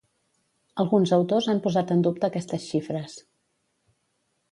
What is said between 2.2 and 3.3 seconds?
aquestes xifres.